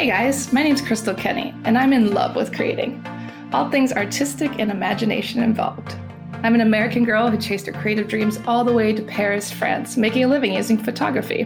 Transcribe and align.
Hey 0.00 0.06
guys, 0.06 0.50
my 0.50 0.62
name's 0.62 0.80
Crystal 0.80 1.12
Kenny, 1.12 1.54
and 1.64 1.76
I'm 1.76 1.92
in 1.92 2.14
love 2.14 2.34
with 2.34 2.56
creating. 2.56 3.04
All 3.52 3.70
things 3.70 3.92
artistic 3.92 4.50
and 4.58 4.70
imagination 4.70 5.42
involved. 5.42 5.94
I'm 6.42 6.54
an 6.54 6.62
American 6.62 7.04
girl 7.04 7.30
who 7.30 7.36
chased 7.36 7.66
her 7.66 7.72
creative 7.72 8.08
dreams 8.08 8.40
all 8.46 8.64
the 8.64 8.72
way 8.72 8.94
to 8.94 9.02
Paris, 9.02 9.52
France, 9.52 9.98
making 9.98 10.24
a 10.24 10.26
living 10.26 10.54
using 10.54 10.78
photography. 10.78 11.44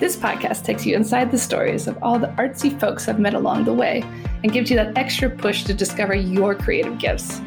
This 0.00 0.16
podcast 0.16 0.64
takes 0.64 0.86
you 0.86 0.96
inside 0.96 1.30
the 1.30 1.36
stories 1.36 1.86
of 1.86 2.02
all 2.02 2.18
the 2.18 2.28
artsy 2.38 2.80
folks 2.80 3.06
I've 3.06 3.20
met 3.20 3.34
along 3.34 3.64
the 3.64 3.74
way 3.74 4.02
and 4.42 4.50
gives 4.50 4.70
you 4.70 4.76
that 4.76 4.96
extra 4.96 5.28
push 5.28 5.64
to 5.64 5.74
discover 5.74 6.14
your 6.14 6.54
creative 6.54 6.98
gifts. 6.98 7.42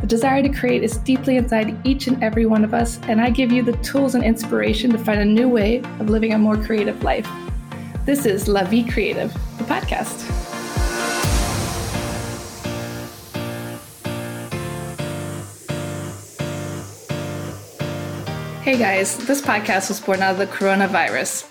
The 0.00 0.06
desire 0.06 0.44
to 0.44 0.48
create 0.48 0.84
is 0.84 0.98
deeply 0.98 1.38
inside 1.38 1.76
each 1.84 2.06
and 2.06 2.22
every 2.22 2.46
one 2.46 2.62
of 2.62 2.72
us, 2.72 3.00
and 3.08 3.20
I 3.20 3.30
give 3.30 3.50
you 3.50 3.64
the 3.64 3.76
tools 3.78 4.14
and 4.14 4.22
inspiration 4.22 4.92
to 4.92 4.98
find 4.98 5.18
a 5.18 5.24
new 5.24 5.48
way 5.48 5.78
of 5.98 6.08
living 6.08 6.34
a 6.34 6.38
more 6.38 6.56
creative 6.56 7.02
life. 7.02 7.28
This 8.04 8.26
is 8.26 8.48
La 8.48 8.64
Vie 8.64 8.82
Creative, 8.82 9.32
the 9.58 9.64
podcast. 9.64 10.28
Hey 18.62 18.76
guys, 18.76 19.16
this 19.28 19.40
podcast 19.40 19.88
was 19.88 20.00
born 20.00 20.20
out 20.20 20.32
of 20.32 20.38
the 20.38 20.48
coronavirus. 20.48 21.48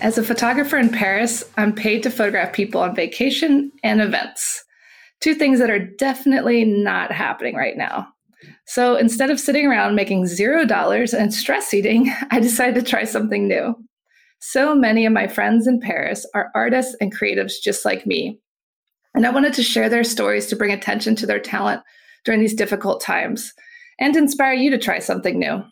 As 0.00 0.16
a 0.16 0.22
photographer 0.22 0.78
in 0.78 0.90
Paris, 0.90 1.42
I'm 1.56 1.74
paid 1.74 2.04
to 2.04 2.10
photograph 2.10 2.52
people 2.52 2.80
on 2.80 2.94
vacation 2.94 3.72
and 3.82 4.00
events. 4.00 4.62
Two 5.18 5.34
things 5.34 5.58
that 5.58 5.70
are 5.70 5.84
definitely 5.84 6.64
not 6.64 7.10
happening 7.10 7.56
right 7.56 7.76
now. 7.76 8.06
So 8.64 8.94
instead 8.94 9.30
of 9.30 9.40
sitting 9.40 9.66
around 9.66 9.96
making 9.96 10.26
zero 10.26 10.64
dollars 10.64 11.12
and 11.12 11.34
stress 11.34 11.74
eating, 11.74 12.14
I 12.30 12.38
decided 12.38 12.76
to 12.76 12.88
try 12.88 13.02
something 13.02 13.48
new. 13.48 13.74
So 14.40 14.74
many 14.74 15.04
of 15.04 15.12
my 15.12 15.28
friends 15.28 15.66
in 15.66 15.80
Paris 15.80 16.26
are 16.34 16.50
artists 16.54 16.96
and 16.98 17.14
creatives 17.14 17.60
just 17.62 17.84
like 17.84 18.06
me. 18.06 18.40
And 19.14 19.26
I 19.26 19.30
wanted 19.30 19.52
to 19.54 19.62
share 19.62 19.90
their 19.90 20.02
stories 20.02 20.46
to 20.46 20.56
bring 20.56 20.72
attention 20.72 21.14
to 21.16 21.26
their 21.26 21.38
talent 21.38 21.82
during 22.24 22.40
these 22.40 22.54
difficult 22.54 23.02
times 23.02 23.52
and 23.98 24.16
inspire 24.16 24.54
you 24.54 24.70
to 24.70 24.78
try 24.78 24.98
something 24.98 25.38
new. 25.38 25.62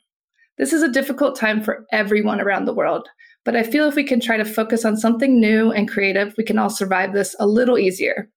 This 0.59 0.75
is 0.75 0.83
a 0.83 0.93
difficult 0.93 1.35
time 1.35 1.63
for 1.63 1.87
everyone 1.93 2.43
around 2.43 2.67
the 2.67 2.75
world, 2.75 3.09
but 3.43 3.57
I 3.57 3.63
feel 3.63 3.89
if 3.89 3.95
we 3.95 4.05
can 4.05 4.21
try 4.21 4.37
to 4.37 4.45
focus 4.45 4.85
on 4.85 4.99
something 4.99 5.41
new 5.41 5.73
and 5.73 5.89
creative, 5.89 6.35
we 6.37 6.45
can 6.45 6.59
all 6.59 6.69
survive 6.69 7.15
this 7.15 7.35
a 7.39 7.47
little 7.47 7.79
easier. 7.79 8.29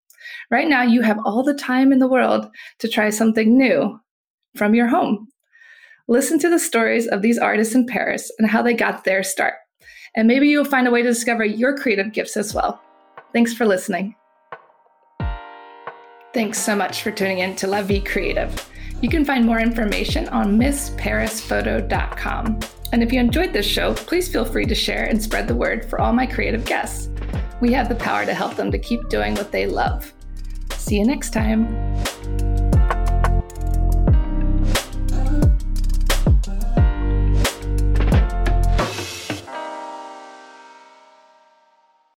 Right 0.49 0.69
now, 0.69 0.83
you 0.83 1.01
have 1.01 1.19
all 1.25 1.43
the 1.43 1.53
time 1.53 1.91
in 1.91 1.99
the 1.99 2.07
world 2.07 2.47
to 2.79 2.87
try 2.87 3.09
something 3.09 3.57
new 3.57 3.99
from 4.55 4.75
your 4.75 4.87
home. 4.87 5.27
Listen 6.07 6.39
to 6.39 6.49
the 6.49 6.59
stories 6.59 7.07
of 7.07 7.21
these 7.21 7.37
artists 7.37 7.75
in 7.75 7.85
Paris 7.85 8.31
and 8.39 8.49
how 8.49 8.61
they 8.61 8.73
got 8.73 9.03
their 9.03 9.23
start 9.23 9.55
and 10.15 10.27
maybe 10.27 10.47
you'll 10.47 10.65
find 10.65 10.87
a 10.87 10.91
way 10.91 11.01
to 11.01 11.09
discover 11.09 11.45
your 11.45 11.77
creative 11.77 12.11
gifts 12.11 12.37
as 12.37 12.53
well. 12.53 12.81
Thanks 13.33 13.53
for 13.53 13.65
listening. 13.65 14.15
Thanks 16.33 16.59
so 16.59 16.75
much 16.75 17.01
for 17.01 17.11
tuning 17.11 17.39
in 17.39 17.55
to 17.57 17.67
La 17.67 17.81
Vie 17.81 17.99
Creative. 17.99 18.69
You 19.01 19.09
can 19.09 19.25
find 19.25 19.45
more 19.45 19.59
information 19.59 20.29
on 20.29 20.57
MissParisPhoto.com. 20.57 22.59
And 22.93 23.03
if 23.03 23.11
you 23.11 23.19
enjoyed 23.19 23.51
this 23.51 23.65
show, 23.65 23.93
please 23.93 24.31
feel 24.31 24.45
free 24.45 24.65
to 24.65 24.75
share 24.75 25.05
and 25.05 25.21
spread 25.21 25.47
the 25.47 25.55
word 25.55 25.89
for 25.89 25.99
all 25.99 26.13
my 26.13 26.25
creative 26.25 26.65
guests. 26.65 27.09
We 27.59 27.73
have 27.73 27.89
the 27.89 27.95
power 27.95 28.25
to 28.25 28.33
help 28.33 28.55
them 28.55 28.71
to 28.71 28.79
keep 28.79 29.09
doing 29.09 29.35
what 29.35 29.51
they 29.51 29.65
love. 29.65 30.13
See 30.73 30.97
you 30.97 31.05
next 31.05 31.31
time. 31.31 31.75